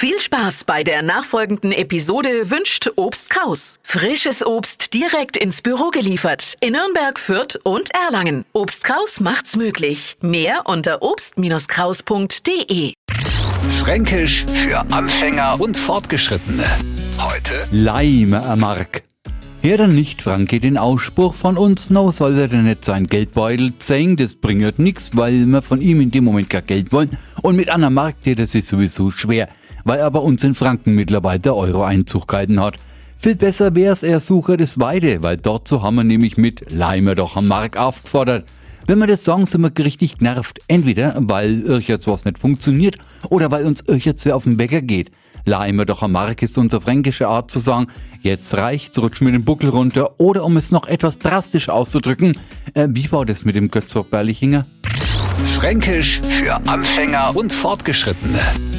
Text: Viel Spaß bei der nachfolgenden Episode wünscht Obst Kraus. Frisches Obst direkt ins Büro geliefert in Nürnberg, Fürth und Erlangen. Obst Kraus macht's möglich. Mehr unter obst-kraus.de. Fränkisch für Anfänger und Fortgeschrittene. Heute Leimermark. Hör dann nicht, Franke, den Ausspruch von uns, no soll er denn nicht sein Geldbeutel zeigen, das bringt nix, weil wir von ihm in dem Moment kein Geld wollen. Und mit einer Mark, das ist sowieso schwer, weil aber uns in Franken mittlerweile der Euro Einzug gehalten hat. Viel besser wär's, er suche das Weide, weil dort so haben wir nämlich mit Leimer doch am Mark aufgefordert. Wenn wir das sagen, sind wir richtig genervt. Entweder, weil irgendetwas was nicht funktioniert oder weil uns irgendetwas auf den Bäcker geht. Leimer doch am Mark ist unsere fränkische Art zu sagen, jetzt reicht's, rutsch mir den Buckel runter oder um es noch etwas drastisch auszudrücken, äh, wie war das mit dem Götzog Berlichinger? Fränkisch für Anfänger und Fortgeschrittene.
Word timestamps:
Viel 0.00 0.20
Spaß 0.20 0.62
bei 0.62 0.84
der 0.84 1.02
nachfolgenden 1.02 1.72
Episode 1.72 2.52
wünscht 2.52 2.88
Obst 2.94 3.30
Kraus. 3.30 3.80
Frisches 3.82 4.46
Obst 4.46 4.94
direkt 4.94 5.36
ins 5.36 5.60
Büro 5.60 5.90
geliefert 5.90 6.54
in 6.60 6.74
Nürnberg, 6.74 7.18
Fürth 7.18 7.58
und 7.64 7.90
Erlangen. 7.92 8.44
Obst 8.52 8.84
Kraus 8.84 9.18
macht's 9.18 9.56
möglich. 9.56 10.16
Mehr 10.20 10.60
unter 10.66 11.02
obst-kraus.de. 11.02 12.92
Fränkisch 13.80 14.46
für 14.54 14.78
Anfänger 14.92 15.60
und 15.60 15.76
Fortgeschrittene. 15.76 16.62
Heute 17.18 17.64
Leimermark. 17.72 19.02
Hör 19.62 19.78
dann 19.78 19.96
nicht, 19.96 20.22
Franke, 20.22 20.60
den 20.60 20.78
Ausspruch 20.78 21.34
von 21.34 21.58
uns, 21.58 21.90
no 21.90 22.12
soll 22.12 22.38
er 22.38 22.46
denn 22.46 22.62
nicht 22.62 22.84
sein 22.84 23.08
Geldbeutel 23.08 23.72
zeigen, 23.78 24.16
das 24.16 24.36
bringt 24.36 24.78
nix, 24.78 25.16
weil 25.16 25.44
wir 25.46 25.60
von 25.60 25.80
ihm 25.80 26.00
in 26.00 26.12
dem 26.12 26.22
Moment 26.22 26.48
kein 26.48 26.64
Geld 26.64 26.92
wollen. 26.92 27.18
Und 27.42 27.56
mit 27.56 27.68
einer 27.68 27.90
Mark, 27.90 28.14
das 28.24 28.54
ist 28.54 28.68
sowieso 28.68 29.10
schwer, 29.10 29.48
weil 29.88 30.02
aber 30.02 30.22
uns 30.22 30.44
in 30.44 30.54
Franken 30.54 30.94
mittlerweile 30.94 31.40
der 31.40 31.56
Euro 31.56 31.82
Einzug 31.82 32.28
gehalten 32.28 32.60
hat. 32.60 32.76
Viel 33.18 33.34
besser 33.34 33.74
wär's, 33.74 34.04
er 34.04 34.20
suche 34.20 34.56
das 34.56 34.78
Weide, 34.78 35.22
weil 35.22 35.36
dort 35.36 35.66
so 35.66 35.82
haben 35.82 35.96
wir 35.96 36.04
nämlich 36.04 36.36
mit 36.36 36.70
Leimer 36.70 37.16
doch 37.16 37.36
am 37.36 37.48
Mark 37.48 37.76
aufgefordert. 37.76 38.46
Wenn 38.86 39.00
wir 39.00 39.06
das 39.06 39.24
sagen, 39.24 39.44
sind 39.44 39.62
wir 39.62 39.84
richtig 39.84 40.18
genervt. 40.18 40.60
Entweder, 40.68 41.14
weil 41.18 41.62
irgendetwas 41.62 42.06
was 42.06 42.24
nicht 42.24 42.38
funktioniert 42.38 42.96
oder 43.28 43.50
weil 43.50 43.66
uns 43.66 43.80
irgendetwas 43.80 44.32
auf 44.32 44.44
den 44.44 44.56
Bäcker 44.56 44.82
geht. 44.82 45.10
Leimer 45.44 45.84
doch 45.84 46.02
am 46.02 46.12
Mark 46.12 46.42
ist 46.42 46.56
unsere 46.58 46.82
fränkische 46.82 47.26
Art 47.26 47.50
zu 47.50 47.58
sagen, 47.58 47.88
jetzt 48.22 48.54
reicht's, 48.56 49.00
rutsch 49.00 49.20
mir 49.20 49.32
den 49.32 49.44
Buckel 49.44 49.70
runter 49.70 50.20
oder 50.20 50.44
um 50.44 50.56
es 50.56 50.70
noch 50.70 50.86
etwas 50.86 51.18
drastisch 51.18 51.70
auszudrücken, 51.70 52.38
äh, 52.74 52.88
wie 52.90 53.10
war 53.10 53.26
das 53.26 53.44
mit 53.44 53.56
dem 53.56 53.68
Götzog 53.68 54.10
Berlichinger? 54.10 54.66
Fränkisch 55.56 56.20
für 56.28 56.54
Anfänger 56.54 57.34
und 57.34 57.52
Fortgeschrittene. 57.52 58.38